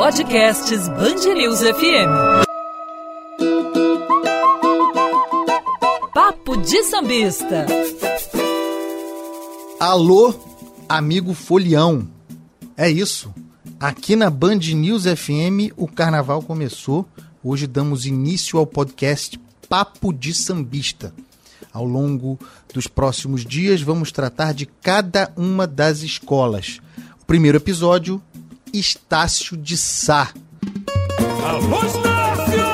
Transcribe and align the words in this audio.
Podcasts 0.00 0.88
Bangerils 0.90 1.58
FM. 1.58 2.46
Papo 6.14 6.56
de 6.58 6.84
Sambista. 6.84 7.66
Alô, 9.80 10.32
amigo 10.88 11.34
folião. 11.34 12.08
É 12.76 12.88
isso. 12.88 13.34
Aqui 13.80 14.14
na 14.14 14.30
Band 14.30 14.60
News 14.72 15.02
FM 15.02 15.74
o 15.76 15.88
carnaval 15.88 16.42
começou. 16.42 17.04
Hoje 17.42 17.66
damos 17.66 18.06
início 18.06 18.56
ao 18.56 18.66
podcast 18.68 19.36
Papo 19.68 20.12
de 20.12 20.32
Sambista. 20.32 21.12
Ao 21.72 21.84
longo 21.84 22.38
dos 22.72 22.86
próximos 22.86 23.44
dias 23.44 23.82
vamos 23.82 24.12
tratar 24.12 24.54
de 24.54 24.64
cada 24.64 25.32
uma 25.36 25.66
das 25.66 26.02
escolas. 26.02 26.78
O 27.20 27.24
primeiro 27.26 27.58
episódio, 27.58 28.22
Estácio 28.72 29.56
de 29.56 29.76
Sá. 29.76 30.32
Alô, 31.44 31.84
Estácio! 31.84 32.66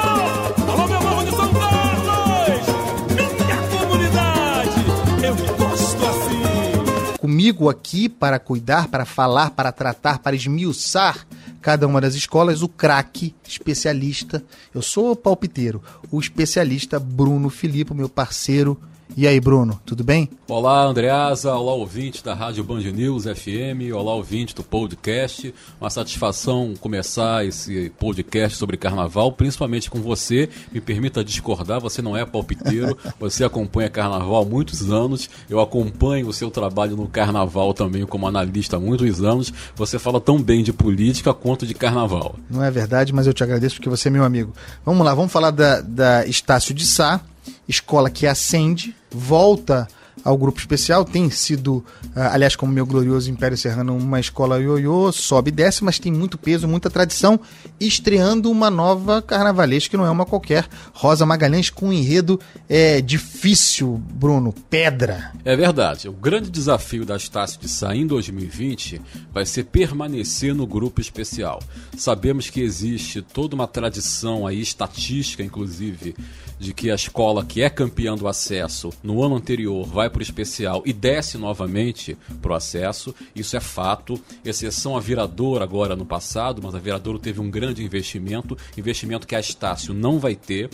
Alô, 0.68 0.86
meu 0.88 0.98
povo 1.00 1.24
de 1.24 1.30
São 1.30 1.52
Carlos! 1.52 2.66
Minha 3.12 3.78
comunidade! 3.78 4.84
Eu 5.22 5.56
gosto 5.56 6.06
assim! 6.06 7.18
Comigo 7.18 7.68
aqui 7.68 8.08
para 8.08 8.38
cuidar, 8.38 8.88
para 8.88 9.04
falar, 9.04 9.50
para 9.50 9.70
tratar, 9.70 10.18
para 10.18 10.36
esmiuçar 10.36 11.26
cada 11.60 11.86
uma 11.86 12.00
das 12.00 12.14
escolas, 12.14 12.60
o 12.60 12.68
craque 12.68 13.34
especialista. 13.46 14.44
Eu 14.74 14.82
sou 14.82 15.12
o 15.12 15.16
palpiteiro, 15.16 15.82
o 16.10 16.20
especialista 16.20 17.00
Bruno 17.00 17.48
Filipe, 17.48 17.94
meu 17.94 18.08
parceiro 18.08 18.78
e 19.16 19.28
aí, 19.28 19.38
Bruno, 19.38 19.80
tudo 19.84 20.02
bem? 20.02 20.28
Olá, 20.48 20.84
Andreasa. 20.84 21.54
Olá, 21.54 21.72
ouvinte 21.72 22.24
da 22.24 22.34
Rádio 22.34 22.64
Band 22.64 22.80
News 22.80 23.24
FM. 23.24 23.94
Olá, 23.94 24.14
ouvinte 24.14 24.55
do 24.55 24.62
podcast. 24.62 25.55
Uma 25.80 25.88
satisfação 25.88 26.74
começar 26.80 27.47
esse 27.47 27.91
podcast 27.98 28.58
sobre 28.58 28.77
carnaval, 28.77 29.30
principalmente 29.30 29.88
com 29.88 30.00
você. 30.00 30.48
Me 30.72 30.80
permita 30.80 31.22
discordar, 31.22 31.80
você 31.80 32.02
não 32.02 32.16
é 32.16 32.25
palpiteiro, 32.27 32.97
você 33.20 33.44
acompanha 33.44 33.88
carnaval 33.88 34.42
há 34.42 34.44
muitos 34.44 34.91
anos. 34.91 35.30
Eu 35.48 35.60
acompanho 35.60 36.27
o 36.27 36.32
seu 36.32 36.50
trabalho 36.50 36.97
no 36.97 37.06
carnaval 37.06 37.72
também 37.72 38.05
como 38.05 38.27
analista 38.27 38.77
há 38.77 38.80
muitos 38.80 39.22
anos. 39.22 39.52
Você 39.77 39.98
fala 39.98 40.20
tão 40.20 40.42
bem 40.42 40.64
de 40.64 40.72
política 40.72 41.32
quanto 41.32 41.66
de 41.66 41.75
carnaval. 41.75 42.36
Não 42.50 42.64
é 42.64 42.70
verdade, 42.70 43.12
mas 43.12 43.27
eu 43.27 43.34
te 43.34 43.44
agradeço 43.44 43.77
porque 43.77 43.88
você 43.88 44.08
é 44.08 44.10
meu 44.10 44.25
amigo. 44.25 44.52
Vamos 44.84 45.05
lá, 45.05 45.14
vamos 45.14 45.30
falar 45.30 45.50
da, 45.50 45.80
da 45.80 46.27
Estácio 46.27 46.75
de 46.75 46.86
Sá 46.86 47.20
escola 47.69 48.11
que 48.11 48.27
acende, 48.27 48.95
volta 49.11 49.89
ao 50.25 50.37
grupo 50.37 50.59
especial. 50.59 51.05
Tem 51.05 51.31
sido, 51.31 51.84
ah, 52.14 52.33
aliás, 52.33 52.56
como 52.56 52.73
meu 52.73 52.87
glorioso 52.87 53.31
Império 53.31 53.56
Serrano, 53.56 53.97
uma 53.97 54.19
escola 54.19 54.61
ioiô, 54.61 55.12
sobe 55.12 55.50
e 55.50 55.53
desce, 55.53 55.84
mas 55.84 55.98
tem 55.98 56.12
muito 56.12 56.39
peso, 56.39 56.69
muita 56.69 56.91
tradição, 56.91 57.39
estreando 57.78 58.50
uma 58.50 58.70
nova 58.70 59.20
carnavalesca 59.20 59.91
que 59.91 59.97
não 59.97 60.06
é 60.06 60.11
uma 60.11 60.25
qualquer. 60.25 60.67
Rosa 60.92 61.27
Magalhães 61.27 61.70
com 61.70 61.89
um 61.89 61.92
enredo 61.92 62.41
é 62.69 63.00
difícil, 63.00 64.00
Bruno, 64.12 64.55
pedra. 64.70 65.33
É 65.45 65.56
verdade. 65.56 66.09
O 66.09 66.12
grande 66.12 66.50
desafio 66.50 67.05
da 67.05 67.17
Estácio 67.17 67.61
de 67.61 67.69
Sá 67.69 67.95
em 67.95 68.06
2020 68.06 69.00
vai 69.33 69.45
ser 69.45 69.65
permanecer 69.65 70.55
no 70.55 70.67
grupo 70.67 71.00
especial. 71.00 71.62
Sabemos 71.97 72.48
que 72.48 72.61
existe 72.61 73.20
toda 73.20 73.55
uma 73.55 73.67
tradição 73.67 74.47
aí, 74.47 74.61
estatística 74.61 75.42
inclusive, 75.42 76.15
de 76.58 76.72
que 76.72 76.91
a 76.91 76.94
escola 76.94 77.44
que 77.44 77.62
é 77.62 77.70
campeã 77.70 78.14
do 78.16 78.28
acesso 78.28 78.91
no 79.02 79.22
ano 79.22 79.36
anterior 79.36 79.84
vai 79.84 80.08
para 80.08 80.20
o 80.20 80.22
especial 80.22 80.83
e 80.84 80.92
desce 80.92 81.36
novamente 81.36 82.16
para 82.41 82.52
o 82.52 82.55
acesso. 82.55 83.14
Isso 83.34 83.56
é 83.56 83.60
fato. 83.60 84.20
Exceção 84.44 84.97
a 84.97 85.00
Viradouro 85.00 85.62
agora 85.62 85.97
no 85.97 86.06
passado, 86.06 86.60
mas 86.62 86.75
a 86.75 86.78
Viradouro 86.78 87.19
teve 87.19 87.41
um 87.41 87.50
grande 87.50 87.84
investimento, 87.84 88.56
investimento 88.76 89.26
que 89.26 89.34
a 89.34 89.41
Estácio 89.41 89.92
não 89.92 90.19
vai 90.19 90.34
ter. 90.34 90.70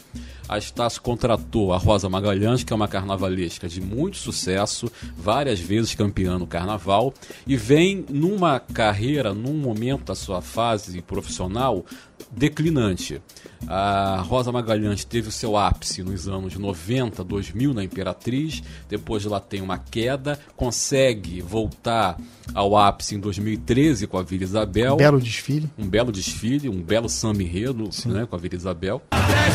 A 0.49 0.59
Estácio 0.59 1.01
contratou 1.01 1.73
a 1.73 1.79
Rosa 1.79 2.09
Magalhães, 2.09 2.65
que 2.65 2.73
é 2.73 2.77
uma 2.77 2.89
carnavalesca 2.89 3.69
de 3.69 3.81
muito 3.81 4.17
sucesso, 4.17 4.91
várias 5.17 5.61
vezes 5.61 5.95
campeã 5.95 6.39
no 6.39 6.47
carnaval, 6.47 7.15
e 7.47 7.57
vem 7.57 8.05
numa 8.09 8.59
carreira, 8.59 9.33
num 9.33 9.55
momento 9.55 10.07
da 10.07 10.15
sua 10.15 10.43
fase 10.43 11.01
profissional 11.03 11.85
declinante. 12.31 13.21
A 13.67 14.23
Rosa 14.27 14.51
Magalhães 14.51 15.05
teve 15.05 15.29
o 15.29 15.33
seu 15.33 15.57
ápice 15.57 16.03
nos 16.03 16.29
anos 16.29 16.57
90, 16.57 17.23
2000 17.23 17.75
na 17.75 17.85
Imperatriz, 17.85 18.63
depois 18.89 19.27
ela 19.27 19.41
tem 19.41 19.61
uma 19.61 19.79
queda, 19.79 20.39
consegue 20.57 21.43
voltar 21.43 22.19
ao 22.55 22.77
ápice 22.77 23.17
em 23.17 23.21
2013 23.21 24.07
com 24.07 24.19
a 24.19 24.23
Vila 24.23 24.45
Isabel. 24.45 24.95
Um 24.95 24.99
belo 24.99 25.21
desfile. 25.21 25.71
Um 25.79 25.87
belo 25.87 26.11
desfile, 26.11 26.69
um 26.69 26.83
belo 26.83 27.09
samba 27.09 27.43
enredo 27.43 27.91
né, 28.07 28.27
com 28.27 28.37
a 28.37 28.39
Vila 28.39 28.55
Isabel. 28.55 29.03
É 29.13 29.51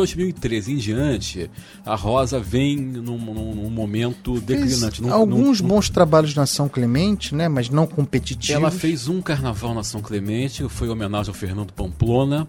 2013 0.00 0.72
em 0.72 0.76
diante, 0.76 1.50
a 1.84 1.94
Rosa 1.94 2.40
vem 2.40 2.76
num, 2.76 3.18
num- 3.18 3.54
num 3.54 3.70
momento 3.70 4.40
declinante. 4.40 5.02
num- 5.02 5.12
alguns 5.12 5.60
num- 5.60 5.68
bons 5.68 5.88
trabalhos 5.90 6.34
na 6.34 6.46
São 6.46 6.68
Clemente, 6.68 7.34
né, 7.34 7.48
mas 7.48 7.68
não 7.70 7.86
competitivos. 7.86 8.50
Ela 8.54 8.70
fez 8.70 9.08
um 9.08 9.20
carnaval 9.22 9.74
na 9.74 9.82
São 9.82 10.00
Clemente, 10.00 10.66
foi 10.68 10.88
em 10.88 10.90
homenagem 10.90 11.30
ao 11.30 11.34
Fernando 11.34 11.72
Pamplona. 11.72 12.46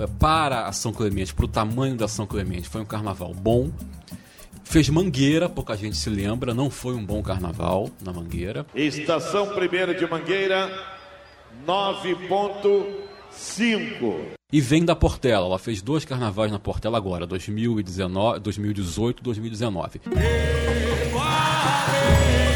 É, 0.00 0.06
Para 0.06 0.66
a 0.66 0.72
São 0.72 0.92
Clemente, 0.92 1.32
para 1.32 1.44
o 1.44 1.48
tamanho 1.48 1.96
da 1.96 2.08
São 2.08 2.26
Clemente, 2.26 2.68
foi 2.68 2.80
um 2.80 2.84
carnaval 2.84 3.32
bom. 3.32 3.70
Fez 4.64 4.88
Mangueira, 4.88 5.48
pouca 5.48 5.76
gente 5.76 5.96
se 5.96 6.08
lembra, 6.10 6.52
não 6.54 6.68
foi 6.70 6.94
um 6.94 7.04
bom 7.04 7.22
carnaval 7.22 7.90
na 8.02 8.12
Mangueira. 8.12 8.66
Estação 8.74 9.54
Primeira 9.54 9.94
de 9.94 10.04
Mangueira, 10.10 10.68
9.5. 11.64 14.16
E 14.54 14.60
vem 14.60 14.84
da 14.84 14.94
Portela, 14.94 15.46
ela 15.46 15.58
fez 15.58 15.82
dois 15.82 16.04
carnavais 16.04 16.52
na 16.52 16.60
Portela 16.60 16.96
agora, 16.96 17.26
2019, 17.26 18.38
2018 18.38 19.18
e 19.18 19.22
2019. 19.24 20.00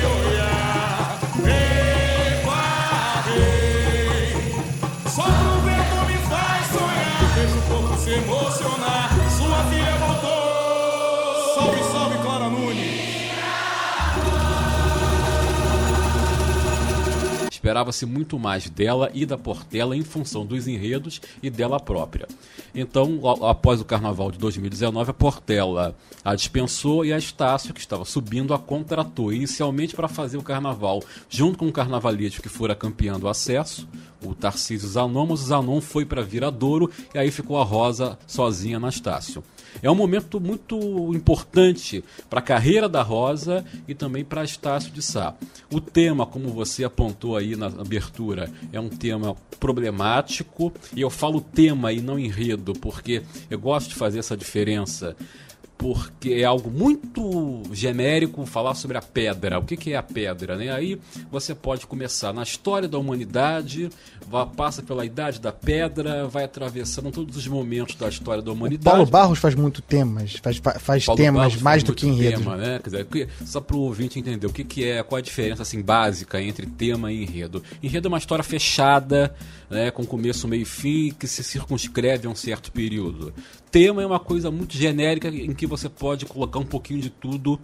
Só 0.00 0.17
Esperava-se 17.68 18.06
muito 18.06 18.38
mais 18.38 18.70
dela 18.70 19.10
e 19.12 19.26
da 19.26 19.36
Portela 19.36 19.94
em 19.94 20.02
função 20.02 20.46
dos 20.46 20.66
enredos 20.66 21.20
e 21.42 21.50
dela 21.50 21.78
própria. 21.78 22.26
Então, 22.74 23.20
após 23.46 23.78
o 23.78 23.84
carnaval 23.84 24.30
de 24.30 24.38
2019, 24.38 25.10
a 25.10 25.12
Portela 25.12 25.94
a 26.24 26.34
dispensou 26.34 27.04
e 27.04 27.12
a 27.12 27.18
Estácio, 27.18 27.74
que 27.74 27.80
estava 27.80 28.06
subindo, 28.06 28.54
a 28.54 28.58
contratou 28.58 29.34
inicialmente 29.34 29.94
para 29.94 30.08
fazer 30.08 30.38
o 30.38 30.42
carnaval, 30.42 31.04
junto 31.28 31.58
com 31.58 31.68
o 31.68 31.72
carnavalesco 31.72 32.40
que 32.40 32.48
fora 32.48 32.74
campeão 32.74 33.20
do 33.20 33.28
acesso, 33.28 33.86
o 34.24 34.34
Tarcísio 34.34 34.88
Zanon, 34.88 35.26
mas 35.26 35.42
o 35.42 35.46
Zanon 35.48 35.82
foi 35.82 36.06
para 36.06 36.22
Viradouro 36.22 36.90
e 37.14 37.18
aí 37.18 37.30
ficou 37.30 37.60
a 37.60 37.64
Rosa 37.64 38.18
sozinha 38.26 38.80
na 38.80 38.88
Estácio. 38.88 39.44
É 39.82 39.90
um 39.90 39.94
momento 39.94 40.40
muito 40.40 40.76
importante 41.14 42.04
para 42.28 42.40
a 42.40 42.42
carreira 42.42 42.88
da 42.88 43.02
Rosa 43.02 43.64
e 43.86 43.94
também 43.94 44.24
para 44.24 44.44
Estácio 44.44 44.90
de 44.90 45.02
Sá. 45.02 45.34
O 45.72 45.80
tema, 45.80 46.26
como 46.26 46.48
você 46.48 46.84
apontou 46.84 47.36
aí 47.36 47.56
na 47.56 47.66
abertura, 47.66 48.50
é 48.72 48.80
um 48.80 48.88
tema 48.88 49.36
problemático 49.60 50.72
e 50.94 51.00
eu 51.00 51.10
falo 51.10 51.40
tema 51.40 51.92
e 51.92 52.00
não 52.00 52.18
enredo 52.18 52.72
porque 52.74 53.22
eu 53.50 53.58
gosto 53.58 53.90
de 53.90 53.94
fazer 53.94 54.18
essa 54.18 54.36
diferença 54.36 55.16
porque 55.78 56.30
é 56.30 56.44
algo 56.44 56.68
muito 56.68 57.62
genérico 57.72 58.44
falar 58.44 58.74
sobre 58.74 58.98
a 58.98 59.00
pedra. 59.00 59.60
O 59.60 59.62
que, 59.62 59.76
que 59.76 59.92
é 59.92 59.96
a 59.96 60.02
pedra? 60.02 60.56
Né? 60.56 60.70
Aí 60.72 61.00
você 61.30 61.54
pode 61.54 61.86
começar 61.86 62.34
na 62.34 62.42
história 62.42 62.88
da 62.88 62.98
humanidade, 62.98 63.88
vai, 64.26 64.44
passa 64.44 64.82
pela 64.82 65.06
idade 65.06 65.40
da 65.40 65.52
pedra, 65.52 66.26
vai 66.26 66.42
atravessando 66.42 67.12
todos 67.12 67.36
os 67.36 67.46
momentos 67.46 67.94
da 67.94 68.08
história 68.08 68.42
da 68.42 68.50
humanidade. 68.50 68.84
Paulo 68.84 69.06
Barros 69.06 69.38
faz 69.38 69.54
muito 69.54 69.80
temas, 69.80 70.34
faz, 70.42 70.60
faz 70.80 71.06
temas 71.06 71.42
Barros 71.42 71.62
mais 71.62 71.62
faz 71.62 71.82
do 71.84 71.94
que 71.94 72.06
muito 72.06 72.18
enredos. 72.20 72.40
Tema, 72.40 72.56
né? 72.56 72.80
Quer 72.82 72.90
dizer, 72.90 73.28
só 73.46 73.60
para 73.60 73.76
o 73.76 73.80
ouvinte 73.80 74.18
entender 74.18 74.48
o 74.48 74.52
que, 74.52 74.64
que 74.64 74.84
é, 74.84 75.00
qual 75.04 75.18
a 75.18 75.22
diferença 75.22 75.62
assim, 75.62 75.80
básica 75.80 76.42
entre 76.42 76.66
tema 76.66 77.12
e 77.12 77.22
enredo. 77.22 77.62
Enredo 77.80 78.08
é 78.08 78.10
uma 78.10 78.18
história 78.18 78.42
fechada, 78.42 79.32
né, 79.70 79.92
com 79.92 80.04
começo, 80.04 80.48
meio 80.48 80.62
e 80.62 80.64
fim, 80.64 81.12
que 81.12 81.28
se 81.28 81.44
circunscreve 81.44 82.26
a 82.26 82.30
um 82.30 82.34
certo 82.34 82.72
período. 82.72 83.32
Tema 83.70 84.02
é 84.02 84.06
uma 84.06 84.18
coisa 84.18 84.50
muito 84.50 84.74
genérica 84.74 85.28
em 85.28 85.52
que 85.52 85.66
você 85.68 85.88
pode 85.88 86.26
colocar 86.26 86.58
um 86.58 86.64
pouquinho 86.64 87.00
de 87.00 87.10
tudo 87.10 87.60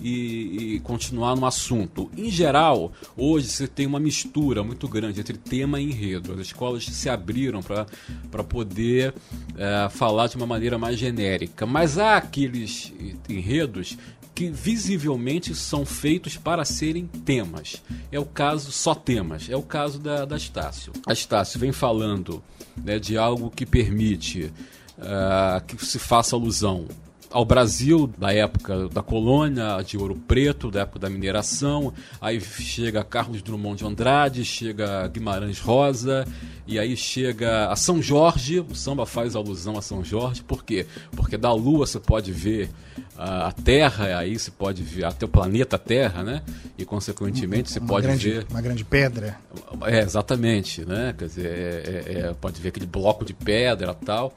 e, 0.00 0.74
e 0.74 0.80
continuar 0.80 1.34
no 1.34 1.46
assunto. 1.46 2.10
Em 2.16 2.30
geral, 2.30 2.92
hoje 3.16 3.48
você 3.48 3.66
tem 3.66 3.86
uma 3.86 3.98
mistura 3.98 4.62
muito 4.62 4.86
grande 4.88 5.20
entre 5.20 5.36
tema 5.36 5.80
e 5.80 5.84
enredo. 5.84 6.32
As 6.32 6.40
escolas 6.40 6.84
se 6.84 7.08
abriram 7.08 7.60
para 7.62 8.44
poder 8.44 9.14
é, 9.56 9.88
falar 9.88 10.28
de 10.28 10.36
uma 10.36 10.46
maneira 10.46 10.78
mais 10.78 10.98
genérica. 10.98 11.66
Mas 11.66 11.98
há 11.98 12.16
aqueles 12.16 12.92
enredos 13.28 13.96
que 14.36 14.50
visivelmente 14.50 15.54
são 15.54 15.86
feitos 15.86 16.36
para 16.36 16.62
serem 16.62 17.06
temas. 17.06 17.82
É 18.12 18.20
o 18.20 18.26
caso, 18.26 18.70
só 18.70 18.94
temas, 18.94 19.48
é 19.48 19.56
o 19.56 19.62
caso 19.62 19.98
da, 19.98 20.26
da 20.26 20.36
Estácio. 20.36 20.92
A 21.06 21.14
Estácio 21.14 21.58
vem 21.58 21.72
falando 21.72 22.44
né, 22.76 22.98
de 22.98 23.16
algo 23.16 23.50
que 23.50 23.64
permite 23.64 24.52
uh, 24.98 25.64
que 25.66 25.82
se 25.84 25.98
faça 25.98 26.36
alusão 26.36 26.86
ao 27.30 27.44
Brasil 27.44 28.10
da 28.18 28.32
época 28.32 28.88
da 28.88 29.02
colônia, 29.02 29.82
de 29.84 29.96
Ouro 29.96 30.14
Preto, 30.14 30.70
da 30.70 30.80
época 30.80 30.98
da 30.98 31.10
mineração. 31.10 31.92
Aí 32.20 32.40
chega 32.40 33.04
Carlos 33.04 33.42
Drummond 33.42 33.78
de 33.78 33.84
Andrade, 33.84 34.44
chega 34.44 35.06
Guimarães 35.08 35.58
Rosa, 35.58 36.26
e 36.66 36.78
aí 36.78 36.96
chega 36.96 37.68
a 37.68 37.76
São 37.76 38.02
Jorge. 38.02 38.60
O 38.60 38.74
samba 38.74 39.06
faz 39.06 39.36
alusão 39.36 39.76
a 39.76 39.82
São 39.82 40.04
Jorge, 40.04 40.42
por 40.42 40.64
quê? 40.64 40.86
Porque 41.12 41.36
da 41.36 41.52
Lua 41.52 41.86
você 41.86 42.00
pode 42.00 42.32
ver 42.32 42.70
a 43.18 43.52
Terra, 43.52 44.18
aí 44.18 44.38
você 44.38 44.50
pode 44.50 44.82
ver 44.82 45.04
até 45.04 45.24
o 45.24 45.28
planeta 45.28 45.78
Terra, 45.78 46.22
né? 46.22 46.42
E 46.76 46.84
consequentemente 46.84 47.70
você 47.70 47.80
pode 47.80 48.06
grande, 48.06 48.30
ver. 48.30 48.46
Uma 48.50 48.60
grande 48.60 48.84
pedra. 48.84 49.38
É, 49.84 50.00
exatamente, 50.00 50.84
né? 50.84 51.14
Quer 51.16 51.24
dizer, 51.26 51.46
é, 51.46 51.50
é, 51.50 52.18
é, 52.18 52.34
pode 52.34 52.60
ver 52.60 52.68
aquele 52.68 52.86
bloco 52.86 53.24
de 53.24 53.32
pedra 53.32 53.94
tal. 53.94 54.36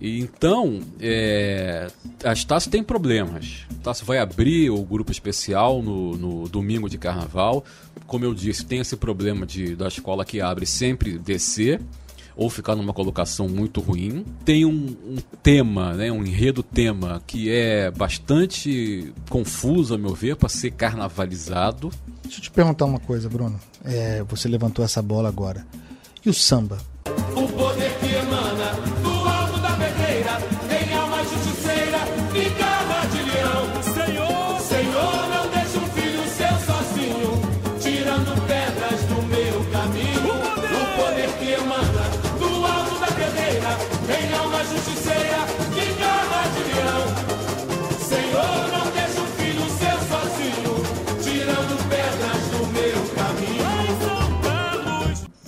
E 0.00 0.20
então, 0.20 0.80
é, 1.00 1.88
a 2.22 2.32
Estácio 2.32 2.70
tem 2.70 2.82
problemas. 2.82 3.66
A 3.70 3.74
Estácio 3.74 4.06
vai 4.06 4.18
abrir 4.18 4.70
o 4.70 4.82
grupo 4.82 5.10
especial 5.10 5.82
no, 5.82 6.16
no, 6.16 6.48
domingo 6.48 6.88
de 6.88 6.98
carnaval. 6.98 7.64
Como 8.06 8.24
eu 8.24 8.34
disse, 8.34 8.64
tem 8.64 8.80
esse 8.80 8.96
problema 8.96 9.46
de, 9.46 9.74
da 9.74 9.88
escola 9.88 10.24
que 10.24 10.40
abre 10.40 10.66
sempre 10.66 11.18
descer 11.18 11.80
ou 12.36 12.50
ficar 12.50 12.74
numa 12.74 12.92
colocação 12.92 13.48
muito 13.48 13.80
ruim. 13.80 14.24
Tem 14.44 14.64
um, 14.64 14.96
um, 15.06 15.16
tema, 15.42 15.94
né, 15.94 16.10
um 16.10 16.24
enredo 16.24 16.62
tema 16.62 17.22
que 17.26 17.50
é 17.50 17.90
bastante 17.90 19.12
confuso, 19.30 19.94
a 19.94 19.98
meu 19.98 20.14
ver, 20.14 20.36
para 20.36 20.48
ser 20.48 20.72
carnavalizado. 20.72 21.90
Deixa 22.22 22.38
eu 22.38 22.42
te 22.42 22.50
perguntar 22.50 22.86
uma 22.86 22.98
coisa, 22.98 23.28
Bruno. 23.28 23.60
É, 23.84 24.22
você 24.24 24.48
levantou 24.48 24.84
essa 24.84 25.00
bola 25.00 25.28
agora. 25.28 25.66
E 26.24 26.30
o 26.30 26.34
samba? 26.34 26.78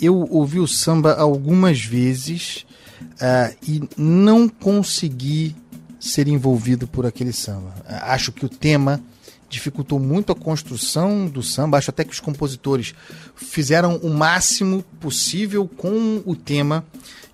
Eu 0.01 0.27
ouvi 0.31 0.59
o 0.59 0.67
samba 0.67 1.15
algumas 1.15 1.83
vezes 1.85 2.67
uh, 3.03 3.57
e 3.67 3.83
não 3.97 4.49
consegui 4.49 5.55
ser 5.99 6.29
envolvido 6.29 6.87
por 6.87 7.07
aquele 7.07 7.33
samba. 7.33 7.75
Uh, 7.81 8.05
acho 8.05 8.33
que 8.33 8.45
o 8.45 8.49
tema 8.49 9.01
dificultou 9.49 9.99
muito 9.99 10.33
a 10.33 10.35
construção 10.35 11.27
do 11.27 11.43
samba. 11.43 11.79
Acho 11.79 11.91
até 11.91 12.05
que 12.05 12.13
os 12.13 12.21
compositores 12.21 12.95
fizeram 13.35 13.97
o 13.97 14.11
máximo 14.11 14.85
possível 15.01 15.69
com 15.69 16.23
o 16.25 16.35
tema 16.35 16.85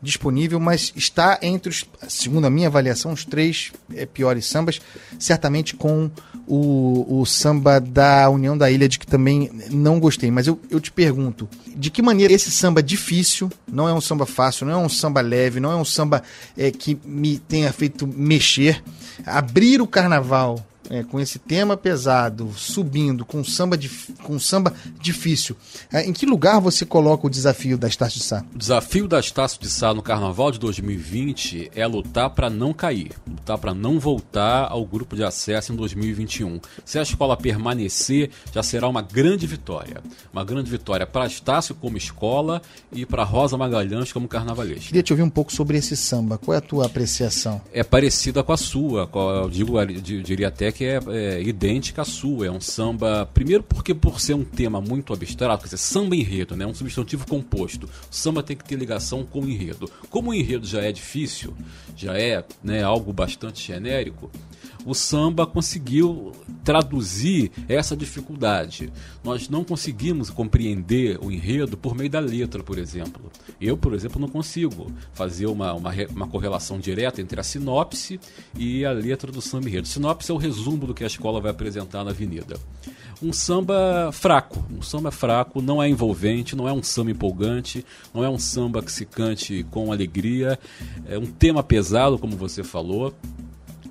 disponível, 0.03 0.59
mas 0.59 0.93
está 0.97 1.39
entre 1.43 1.71
os, 1.71 1.85
segundo 2.09 2.45
a 2.45 2.51
minha 2.51 2.67
avaliação, 2.67 3.13
os 3.13 3.25
três 3.25 3.71
é, 3.95 4.05
piores 4.05 4.47
sambas, 4.47 4.81
certamente 5.17 5.77
com 5.77 6.11
o, 6.45 7.21
o 7.21 7.25
samba 7.25 7.79
da 7.81 8.29
União 8.29 8.59
da 8.59 8.69
Ilha, 8.69 8.89
de 8.89 8.99
que 8.99 9.07
também 9.07 9.49
não 9.71 10.01
gostei. 10.01 10.29
Mas 10.29 10.49
eu, 10.49 10.59
eu 10.69 10.81
te 10.81 10.91
pergunto, 10.91 11.49
de 11.77 11.89
que 11.89 12.03
maneira 12.03 12.33
esse 12.33 12.51
samba 12.51 12.83
difícil, 12.83 13.49
não 13.71 13.89
é 13.89 13.95
um 13.95 14.01
samba 14.01 14.27
fácil, 14.27 14.67
não 14.67 14.73
é 14.73 14.77
um 14.77 14.89
samba 14.89 15.21
leve, 15.21 15.61
não 15.61 15.71
é 15.71 15.77
um 15.77 15.85
samba 15.85 16.21
é, 16.59 16.73
que 16.73 16.99
me 17.05 17.39
tenha 17.39 17.73
feito 17.73 18.05
mexer, 18.05 18.83
abrir 19.25 19.81
o 19.81 19.87
carnaval 19.87 20.67
é, 20.93 21.03
com 21.03 21.19
esse 21.19 21.39
tema 21.39 21.75
pesado, 21.75 22.53
subindo, 22.55 23.25
com 23.25 23.43
samba, 23.43 23.79
dif 23.79 24.13
com 24.23 24.39
samba 24.39 24.75
difícil. 25.01 25.57
É, 25.91 26.05
em 26.05 26.13
que 26.13 26.27
lugar 26.27 26.61
você 26.61 26.85
coloca 26.85 27.27
o 27.27 27.31
desafio 27.31 27.79
da 27.79 27.89
Estácio 27.89 28.21
de 28.21 28.27
Sá? 28.27 28.45
O 28.55 28.59
desafio 28.59 29.09
da 29.09 29.19
Estácio 29.19 29.59
de 29.59 29.71
Sá 29.71 29.95
no 29.95 30.03
Carnaval 30.03 30.51
de 30.51 30.59
2020 30.59 31.71
é 31.75 31.87
lutar 31.87 32.29
para 32.29 32.51
não 32.51 32.75
cair, 32.75 33.13
lutar 33.27 33.57
para 33.57 33.73
não 33.73 33.99
voltar 33.99 34.71
ao 34.71 34.85
grupo 34.85 35.17
de 35.17 35.25
acesso 35.25 35.73
em 35.73 35.77
2021. 35.77 36.61
Se 36.85 36.99
a 36.99 37.03
escola 37.03 37.39
permanecer, 37.39 38.29
já 38.53 38.63
será 38.63 38.87
uma 38.87 39.01
grande 39.01 39.47
vitória. 39.47 40.03
Uma 40.31 40.45
grande 40.45 40.71
vitória 40.71 41.07
para 41.07 41.27
Estácio 41.27 41.75
como 41.75 41.97
escola 41.97 42.61
e 42.93 43.07
para 43.07 43.25
Rosa 43.25 43.57
Magalhães 43.57 44.13
como 44.13 44.29
carnavalesca. 44.29 44.89
Queria 44.89 45.03
te 45.03 45.15
ouvir 45.15 45.23
um 45.23 45.31
pouco 45.31 45.51
sobre 45.51 45.79
esse 45.79 45.97
samba. 45.97 46.37
Qual 46.37 46.55
é 46.55 46.59
a 46.59 46.61
tua 46.61 46.85
apreciação? 46.85 47.63
É 47.73 47.83
parecida 47.83 48.43
com 48.43 48.53
a 48.53 48.59
sua. 48.59 49.09
Eu 49.15 49.49
digo, 49.49 49.81
eu 49.81 49.87
diria 49.87 50.49
até 50.49 50.71
que 50.71 50.82
é, 50.85 51.01
é, 51.09 51.43
idêntica 51.43 52.03
à 52.03 52.05
sua. 52.05 52.47
É 52.47 52.51
um 52.51 52.61
samba. 52.61 53.29
Primeiro, 53.33 53.63
porque 53.63 53.95
por 53.95 54.21
ser 54.21 54.35
um 54.35 54.45
tema 54.45 54.81
muito 54.81 55.13
abstrato, 55.13 55.63
quer 55.63 55.69
dizer, 55.69 55.79
samba 55.79 56.17
enredo, 56.17 56.57
né? 56.57 56.67
um 56.67 56.75
substantivo 56.75 57.27
composto. 57.27 57.87
O 57.87 58.15
samba 58.15 58.43
tem 58.43 58.57
que 58.57 58.65
ter 58.65 58.77
ligação 58.77 59.25
com 59.25 59.41
o 59.41 59.49
enredo. 59.49 59.91
Como 60.11 60.31
o 60.31 60.35
enredo 60.35 60.67
já 60.67 60.83
é 60.83 60.93
difícil, 60.93 61.55
já 61.97 62.17
é 62.19 62.45
né, 62.63 62.83
algo 62.83 63.13
bastante 63.13 63.67
genérico, 63.67 64.31
o 64.85 64.95
samba 64.95 65.47
conseguiu 65.47 66.33
traduzir 66.65 67.51
essa 67.69 67.97
dificuldade. 67.97 68.93
Nós 69.23 69.49
não 69.49 69.65
conseguimos 69.65 70.31
compreender 70.31 71.19
o 71.23 71.31
enredo 71.31 71.77
por 71.77 71.95
meio 71.95 72.11
da 72.11 72.21
letra, 72.21 72.63
por 72.63 72.79
exemplo. 72.79 73.31
Eu, 73.61 73.77
por 73.77 73.95
exemplo, 73.95 74.21
não 74.21 74.29
consigo 74.29 74.93
fazer 75.13 75.47
uma, 75.47 75.73
uma, 75.73 75.93
uma 76.11 76.29
correlação 76.29 76.79
direta 76.79 77.21
entre 77.21 77.41
a 77.41 77.43
sinopse 77.43 78.19
e 78.57 78.85
a 78.85 78.93
letra 78.93 79.31
do 79.31 79.41
samba 79.41 79.69
enredo. 79.69 79.89
Sinopse 79.89 80.31
é 80.31 80.35
o 80.35 80.39
resumo 80.39 80.87
do 80.87 80.95
que 80.95 81.05
a 81.05 81.07
escola 81.07 81.41
vai 81.41 81.51
apresentar 81.51 82.05
na 82.05 82.11
avenida. 82.11 82.57
Um 83.23 83.33
samba 83.33 84.11
fraco, 84.13 84.65
um 84.69 84.83
samba 84.83 85.13
fraco, 85.13 85.63
não 85.63 85.81
é 85.81 85.89
envolvente, 85.89 86.57
não 86.57 86.69
é 86.69 86.73
um 86.73 86.83
samba 86.83 87.13
empolgante, 87.13 87.87
não 88.13 88.25
é 88.25 88.29
um 88.29 88.39
samba 88.39 88.83
que 88.83 88.91
se 88.91 89.07
cante 89.07 89.65
com 89.71 89.93
alegria, 89.93 90.59
é 91.07 91.17
um 91.17 91.27
tema 91.27 91.63
pesado, 91.63 92.19
como 92.19 92.37
você 92.37 92.65
falou, 92.65 93.15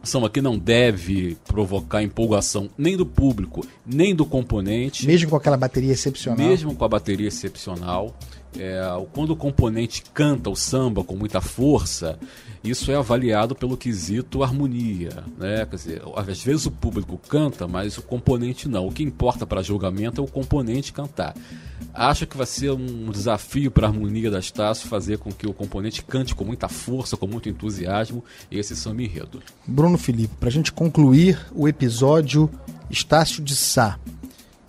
samba 0.03 0.29
que 0.29 0.41
não 0.41 0.57
deve 0.57 1.37
provocar 1.45 2.01
empolgação 2.01 2.69
nem 2.77 2.97
do 2.97 3.05
público, 3.05 3.65
nem 3.85 4.15
do 4.15 4.25
componente. 4.25 5.05
Mesmo 5.05 5.29
com 5.29 5.35
aquela 5.35 5.57
bateria 5.57 5.93
excepcional. 5.93 6.47
Mesmo 6.47 6.75
com 6.75 6.85
a 6.85 6.89
bateria 6.89 7.27
excepcional. 7.27 8.15
É, 8.57 8.81
quando 9.13 9.31
o 9.31 9.35
componente 9.35 10.03
canta 10.13 10.49
o 10.49 10.55
samba 10.55 11.03
com 11.03 11.15
muita 11.15 11.39
força, 11.39 12.19
isso 12.63 12.91
é 12.91 12.95
avaliado 12.95 13.55
pelo 13.55 13.77
quesito 13.77 14.43
harmonia. 14.43 15.23
Né? 15.37 15.65
Quer 15.65 15.75
dizer, 15.75 16.01
às 16.15 16.43
vezes 16.43 16.65
o 16.65 16.71
público 16.71 17.17
canta, 17.17 17.67
mas 17.67 17.97
o 17.97 18.01
componente 18.01 18.67
não. 18.67 18.87
O 18.87 18.91
que 18.91 19.03
importa 19.03 19.45
para 19.45 19.61
julgamento 19.61 20.21
é 20.21 20.23
o 20.23 20.27
componente 20.27 20.93
cantar. 20.93 21.35
Acho 21.93 22.27
que 22.27 22.37
vai 22.37 22.45
ser 22.45 22.71
um 22.71 23.09
desafio 23.09 23.71
para 23.71 23.87
a 23.87 23.89
harmonia 23.89 24.29
da 24.29 24.39
Estácio 24.39 24.87
fazer 24.87 25.17
com 25.17 25.31
que 25.31 25.47
o 25.47 25.53
componente 25.53 26.03
cante 26.03 26.35
com 26.35 26.45
muita 26.45 26.67
força, 26.67 27.17
com 27.17 27.27
muito 27.27 27.49
entusiasmo 27.49 28.23
esse 28.51 28.75
samba 28.75 29.01
enredo. 29.03 29.41
Bruno 29.65 29.97
Felipe, 29.97 30.35
para 30.39 30.49
a 30.49 30.51
gente 30.51 30.71
concluir 30.71 31.39
o 31.53 31.67
episódio 31.67 32.49
Estácio 32.89 33.43
de 33.43 33.55
Sá, 33.55 33.99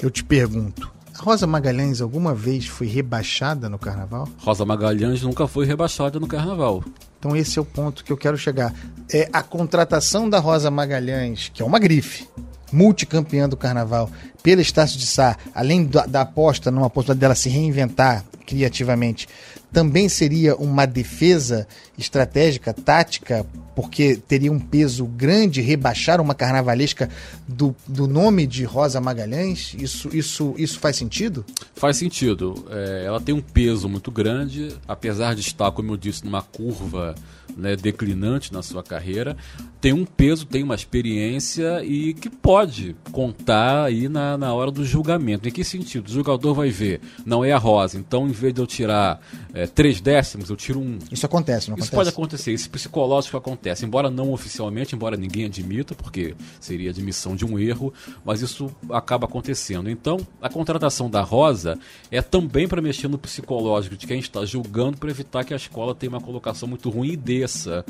eu 0.01 0.11
te 0.11 0.25
pergunto, 0.25 0.93
Rosa 1.23 1.47
Magalhães 1.47 2.01
alguma 2.01 2.35
vez 2.35 2.67
foi 2.67 2.89
rebaixada 2.89 3.69
no 3.69 3.79
carnaval? 3.79 4.29
Rosa 4.39 4.65
Magalhães 4.65 5.23
nunca 5.23 5.47
foi 5.47 5.65
rebaixada 5.65 6.19
no 6.19 6.27
carnaval. 6.27 6.83
Então 7.17 7.37
esse 7.37 7.61
é 7.61 7.63
o 7.63 7.65
ponto 7.65 8.03
que 8.03 8.13
eu 8.13 8.17
quero 8.17 8.37
chegar. 8.37 8.75
É 9.09 9.29
a 9.33 9.41
contratação 9.41 10.29
da 10.29 10.41
Rosa 10.41 10.69
Magalhães, 10.69 11.49
que 11.55 11.63
é 11.63 11.65
uma 11.65 11.79
grife, 11.79 12.27
multicampeã 12.73 13.49
do 13.49 13.57
carnaval, 13.57 14.11
pela 14.43 14.61
Estácio 14.61 14.99
de 14.99 15.07
Sá, 15.07 15.37
além 15.55 15.85
da, 15.85 16.07
da 16.07 16.23
aposta 16.23 16.73
numa 16.73 16.91
possibilidade 16.91 17.21
dela 17.21 17.35
se 17.37 17.49
reinventar 17.49 18.25
criativamente, 18.45 19.29
também 19.73 20.09
seria 20.09 20.57
uma 20.57 20.87
defesa 20.87 21.69
estratégica, 21.97 22.75
tática 22.75 23.47
porque 23.75 24.17
teria 24.17 24.53
um 24.53 24.59
peso 24.59 25.07
grande 25.07 25.61
rebaixar 25.61 26.21
uma 26.21 26.35
carnavalesca 26.35 27.09
do, 27.47 27.75
do 27.87 28.07
nome 28.07 28.47
de 28.47 28.65
Rosa 28.65 29.01
Magalhães? 29.01 29.75
Isso, 29.79 30.15
isso, 30.15 30.55
isso 30.59 30.79
faz 30.79 30.97
sentido? 30.97 31.45
Faz 31.75 31.97
sentido. 31.97 32.67
É, 32.71 33.05
ela 33.07 33.21
tem 33.21 33.35
um 33.35 33.41
peso 33.41 33.89
muito 33.89 34.11
grande, 34.11 34.75
apesar 34.87 35.35
de 35.35 35.41
estar, 35.41 35.71
como 35.73 35.93
eu 35.93 35.97
disse, 35.97 36.25
numa 36.25 36.43
curva 36.43 37.15
né, 37.57 37.77
declinante 37.77 38.53
na 38.53 38.63
sua 38.63 38.83
carreira, 38.83 39.37
tem 39.81 39.93
um 39.93 40.05
peso, 40.05 40.47
tem 40.47 40.63
uma 40.63 40.75
experiência 40.75 41.85
e 41.85 42.15
que 42.15 42.31
pode 42.31 42.95
contar 43.11 43.85
aí 43.85 44.09
na, 44.09 44.39
na 44.39 44.55
hora 44.55 44.71
do 44.71 44.85
julgamento. 44.85 45.49
Em 45.49 45.53
que 45.53 45.65
sentido? 45.65 46.09
O 46.09 46.13
jogador 46.13 46.55
vai 46.55 46.71
ver, 46.71 47.01
não 47.25 47.45
é 47.45 47.53
a 47.53 47.59
Rosa, 47.59 47.99
então 47.99 48.29
em 48.29 48.33
vez 48.33 48.55
de 48.55 48.61
eu 48.61 48.67
tirar 48.67 49.21
é, 49.53 49.67
três 49.67 50.01
décimos, 50.01 50.51
eu 50.51 50.57
tiro 50.57 50.81
um. 50.81 50.99
Isso 51.11 51.27
acontece, 51.27 51.69
não 51.69 51.77
Isso 51.77 51.87
acontece? 51.87 51.97
pode 51.97 52.09
acontecer, 52.09 52.53
esse 52.53 52.69
psicológico 52.69 53.37
acontece, 53.37 53.62
embora 53.83 54.11
não 54.11 54.33
oficialmente, 54.33 54.95
embora 54.95 55.17
ninguém 55.17 55.47
admita, 55.47 55.95
porque 55.95 56.35
seria 56.61 56.91
admissão 56.91 57.37
de 57.37 57.45
um 57.45 57.59
erro, 57.59 57.93
mas 58.25 58.43
isso 58.43 58.75
acaba 58.91 59.27
acontecendo. 59.27 59.89
Então, 59.89 60.19
a 60.41 60.49
contratação 60.49 61.09
da 61.09 61.21
Rosa 61.21 61.79
é 62.11 62.21
também 62.21 62.67
para 62.67 62.83
mexer 62.83 63.09
no 63.09 63.19
psicológico 63.19 63.97
de 63.97 64.07
quem 64.07 64.19
está 64.19 64.45
julgando 64.45 64.99
para 64.99 65.11
evitar 65.11 65.45
que 65.45 65.53
a 65.53 65.57
escola 65.57 65.95
tenha 65.95 66.11
uma 66.11 66.21
colocação 66.21 66.69
muito 66.69 66.91
ruim 66.91 67.13
e 67.13 67.17
desça 67.17 67.85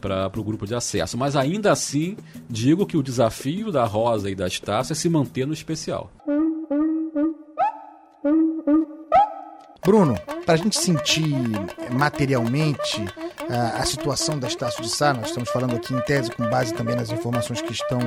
para 0.00 0.40
o 0.40 0.44
grupo 0.44 0.66
de 0.66 0.74
acesso. 0.74 1.16
Mas 1.16 1.36
ainda 1.36 1.72
assim, 1.72 2.16
digo 2.48 2.86
que 2.86 2.96
o 2.96 3.02
desafio 3.02 3.70
da 3.70 3.84
Rosa 3.84 4.30
e 4.30 4.34
da 4.34 4.46
Estácio 4.46 4.92
é 4.92 4.96
se 4.96 5.08
manter 5.08 5.46
no 5.46 5.52
especial. 5.52 6.10
Bruno, 9.84 10.14
para 10.44 10.54
a 10.54 10.56
gente 10.56 10.76
sentir 10.78 11.32
materialmente 11.90 13.04
a, 13.48 13.82
a 13.82 13.84
situação 13.86 14.38
da 14.38 14.46
Estácio 14.48 14.82
de 14.82 14.88
Sá, 14.88 15.12
nós 15.12 15.28
estamos 15.28 15.48
falando 15.50 15.76
aqui 15.76 15.94
em 15.94 16.00
tese 16.02 16.30
com 16.30 16.48
base 16.48 16.72
também 16.74 16.94
nas 16.96 17.10
informações 17.10 17.60
que 17.60 17.72
estão, 17.72 17.98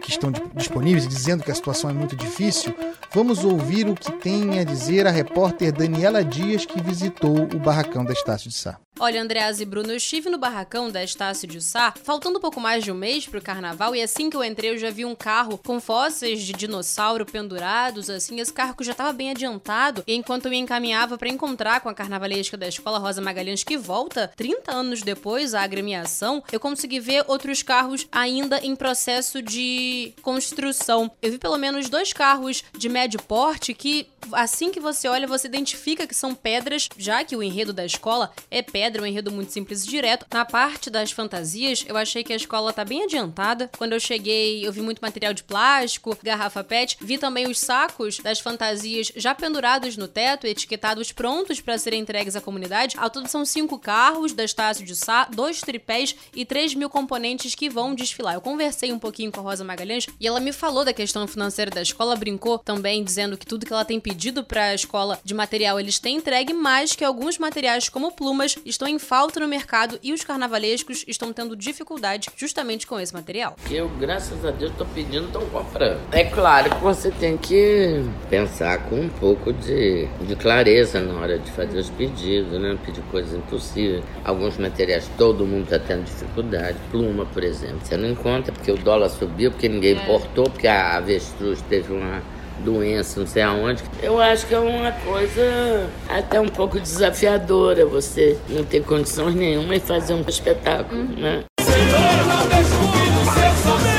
que 0.00 0.10
estão 0.10 0.30
di- 0.30 0.42
disponíveis, 0.54 1.06
dizendo 1.06 1.42
que 1.44 1.50
a 1.50 1.54
situação 1.54 1.90
é 1.90 1.92
muito 1.92 2.16
difícil, 2.16 2.74
vamos 3.12 3.44
ouvir 3.44 3.88
o 3.88 3.94
que 3.94 4.12
tem 4.12 4.58
a 4.58 4.64
dizer 4.64 5.06
a 5.06 5.10
repórter 5.10 5.72
Daniela 5.72 6.24
Dias, 6.24 6.64
que 6.66 6.80
visitou 6.82 7.44
o 7.54 7.58
barracão 7.58 8.04
da 8.04 8.12
Estácio 8.12 8.48
de 8.50 8.56
Sá. 8.56 8.78
Olha, 9.00 9.20
Andreas 9.20 9.58
e 9.60 9.64
Bruno, 9.64 9.90
eu 9.90 9.96
estive 9.96 10.30
no 10.30 10.38
barracão 10.38 10.88
da 10.88 11.02
Estácio 11.02 11.48
de 11.48 11.60
Sá, 11.60 11.92
faltando 12.04 12.38
um 12.38 12.40
pouco 12.40 12.60
mais 12.60 12.84
de 12.84 12.92
um 12.92 12.94
mês 12.94 13.26
pro 13.26 13.42
carnaval, 13.42 13.94
e 13.94 14.00
assim 14.00 14.30
que 14.30 14.36
eu 14.36 14.44
entrei 14.44 14.70
eu 14.70 14.78
já 14.78 14.88
vi 14.90 15.04
um 15.04 15.16
carro 15.16 15.58
com 15.58 15.80
fósseis 15.80 16.42
de 16.42 16.52
dinossauro 16.52 17.26
pendurados, 17.26 18.08
assim, 18.08 18.38
esse 18.38 18.52
carro 18.52 18.76
já 18.82 18.94
tava 18.94 19.12
bem 19.12 19.30
adiantado, 19.30 20.04
e 20.06 20.14
enquanto 20.14 20.44
eu 20.44 20.50
me 20.52 20.58
encaminhava 20.58 21.18
pra 21.18 21.28
encontrar 21.28 21.73
com 21.80 21.88
a 21.88 21.94
carnavalesca 21.94 22.56
da 22.56 22.68
Escola 22.68 22.98
Rosa 22.98 23.20
Magalhães, 23.20 23.64
que 23.64 23.76
volta 23.76 24.30
30 24.36 24.72
anos 24.72 25.02
depois 25.02 25.54
à 25.54 25.62
agremiação, 25.62 26.42
eu 26.52 26.60
consegui 26.60 27.00
ver 27.00 27.24
outros 27.26 27.62
carros 27.62 28.06
ainda 28.10 28.58
em 28.58 28.74
processo 28.76 29.42
de 29.42 30.12
construção. 30.22 31.10
Eu 31.22 31.32
vi 31.32 31.38
pelo 31.38 31.58
menos 31.58 31.88
dois 31.88 32.12
carros 32.12 32.64
de 32.76 32.88
médio 32.88 33.22
porte 33.22 33.74
que, 33.74 34.08
assim 34.32 34.70
que 34.70 34.80
você 34.80 35.08
olha, 35.08 35.26
você 35.26 35.46
identifica 35.46 36.06
que 36.06 36.14
são 36.14 36.34
pedras, 36.34 36.88
já 36.96 37.24
que 37.24 37.36
o 37.36 37.42
enredo 37.42 37.72
da 37.72 37.84
escola 37.84 38.32
é 38.50 38.62
pedra, 38.62 39.02
um 39.02 39.06
enredo 39.06 39.30
muito 39.30 39.52
simples 39.52 39.84
e 39.84 39.88
direto. 39.88 40.26
Na 40.32 40.44
parte 40.44 40.90
das 40.90 41.12
fantasias, 41.12 41.84
eu 41.86 41.96
achei 41.96 42.24
que 42.24 42.32
a 42.32 42.36
escola 42.36 42.72
tá 42.72 42.84
bem 42.84 43.04
adiantada. 43.04 43.70
Quando 43.76 43.92
eu 43.92 44.00
cheguei, 44.00 44.66
eu 44.66 44.72
vi 44.72 44.80
muito 44.80 45.00
material 45.00 45.32
de 45.32 45.44
plástico, 45.44 46.16
garrafa 46.22 46.64
PET, 46.64 46.96
vi 47.00 47.18
também 47.18 47.46
os 47.46 47.58
sacos 47.58 48.18
das 48.18 48.40
fantasias 48.40 49.12
já 49.14 49.34
pendurados 49.34 49.96
no 49.96 50.08
teto, 50.08 50.46
etiquetados 50.46 51.12
prontos 51.12 51.60
para 51.60 51.78
serem 51.78 52.00
entregues 52.00 52.36
à 52.36 52.40
comunidade. 52.40 52.96
Ao 52.98 53.10
todo 53.10 53.28
são 53.28 53.44
cinco 53.44 53.78
carros 53.78 54.32
da 54.32 54.44
Estácio 54.44 54.84
de 54.84 54.96
Sá, 54.96 55.28
dois 55.30 55.60
tripés 55.60 56.14
e 56.34 56.44
3 56.44 56.74
mil 56.74 56.88
componentes 56.88 57.54
que 57.54 57.68
vão 57.68 57.94
desfilar. 57.94 58.34
Eu 58.34 58.40
conversei 58.40 58.92
um 58.92 58.98
pouquinho 58.98 59.30
com 59.30 59.40
a 59.40 59.42
Rosa 59.42 59.64
Magalhães 59.64 60.06
e 60.18 60.26
ela 60.26 60.40
me 60.40 60.52
falou 60.52 60.84
da 60.84 60.92
questão 60.92 61.26
financeira 61.26 61.70
da 61.70 61.82
escola, 61.82 62.16
brincou 62.16 62.58
também 62.58 63.02
dizendo 63.04 63.36
que 63.36 63.46
tudo 63.46 63.66
que 63.66 63.72
ela 63.72 63.84
tem 63.84 64.00
pedido 64.00 64.13
para 64.44 64.66
a 64.66 64.74
escola 64.74 65.18
de 65.24 65.34
material 65.34 65.78
eles 65.78 65.98
têm 65.98 66.16
entregue, 66.16 66.52
mas 66.52 66.94
que 66.94 67.04
alguns 67.04 67.38
materiais 67.38 67.88
como 67.88 68.12
plumas 68.12 68.56
estão 68.64 68.88
em 68.88 68.98
falta 68.98 69.40
no 69.40 69.48
mercado 69.48 69.98
e 70.02 70.12
os 70.12 70.24
carnavalescos 70.24 71.04
estão 71.06 71.32
tendo 71.32 71.56
dificuldade 71.56 72.28
justamente 72.36 72.86
com 72.86 72.98
esse 72.98 73.12
material. 73.12 73.56
eu, 73.70 73.88
graças 73.98 74.44
a 74.44 74.50
Deus, 74.50 74.72
tô 74.76 74.84
pedindo, 74.86 75.26
estão 75.26 75.44
comprando. 75.46 76.00
É 76.12 76.24
claro 76.24 76.70
que 76.70 76.82
você 76.82 77.10
tem 77.10 77.36
que 77.36 78.04
pensar 78.30 78.78
com 78.88 78.96
um 78.96 79.08
pouco 79.08 79.52
de, 79.52 80.06
de 80.26 80.36
clareza 80.36 81.00
na 81.00 81.20
hora 81.20 81.38
de 81.38 81.50
fazer 81.50 81.78
os 81.78 81.90
pedidos, 81.90 82.52
né? 82.60 82.78
Pedir 82.84 83.02
coisas 83.10 83.34
impossíveis. 83.34 84.04
Alguns 84.24 84.56
materiais 84.56 85.10
todo 85.16 85.46
mundo 85.46 85.68
tá 85.68 85.78
tendo 85.78 86.04
dificuldade. 86.04 86.78
Pluma, 86.90 87.26
por 87.26 87.42
exemplo. 87.42 87.80
Você 87.82 87.96
não 87.96 88.08
encontra 88.08 88.52
porque 88.52 88.70
o 88.70 88.76
dólar 88.76 89.08
subiu, 89.08 89.50
porque 89.50 89.68
ninguém 89.68 89.94
importou, 89.94 90.44
porque 90.44 90.66
a 90.66 90.96
avestruz 90.96 91.60
teve 91.62 91.92
uma 91.92 92.22
doença, 92.60 93.20
não 93.20 93.26
sei 93.26 93.42
aonde. 93.42 93.82
Eu 94.02 94.20
acho 94.20 94.46
que 94.46 94.54
é 94.54 94.58
uma 94.58 94.92
coisa 94.92 95.88
até 96.08 96.40
um 96.40 96.48
pouco 96.48 96.78
desafiadora 96.78 97.86
você 97.86 98.36
não 98.48 98.64
ter 98.64 98.82
condições 98.82 99.34
nenhuma 99.34 99.76
e 99.76 99.80
fazer 99.80 100.14
um 100.14 100.24
espetáculo, 100.26 101.02
né? 101.16 101.44
Senhor, 101.60 102.26
não 102.26 102.46
deixe 102.48 102.70
o 102.70 102.88
filho 102.92 103.24
seu 103.34 103.52
sofrer, 103.62 103.94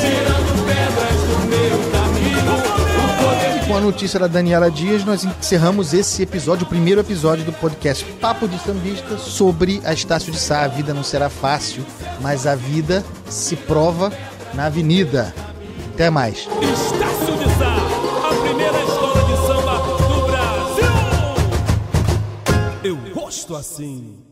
tirando 0.00 0.66
pedras 0.66 1.20
do 1.28 1.36
meu 1.48 1.78
caminho. 1.92 2.54
O 2.98 3.22
poder 3.22 3.62
E 3.62 3.66
com 3.66 3.76
a 3.76 3.80
notícia 3.80 4.18
da 4.20 4.26
Daniela 4.26 4.70
Dias, 4.70 5.04
nós 5.04 5.24
encerramos 5.24 5.92
esse 5.92 6.22
episódio, 6.22 6.64
o 6.64 6.68
primeiro 6.68 7.00
episódio 7.00 7.44
do 7.44 7.52
podcast 7.52 8.04
Papo 8.20 8.48
de 8.48 8.58
Sambista 8.58 9.18
sobre 9.18 9.80
a 9.84 9.92
Estácio 9.92 10.32
de 10.32 10.38
Sá. 10.38 10.62
A 10.62 10.68
vida 10.68 10.94
não 10.94 11.02
será 11.02 11.28
fácil, 11.28 11.84
mas 12.20 12.46
a 12.46 12.54
vida 12.54 13.04
se 13.28 13.56
prova 13.56 14.12
na 14.54 14.66
avenida. 14.66 15.34
Até 15.92 16.10
mais. 16.10 16.48
Estácio 16.60 17.35
assim. 23.56 24.25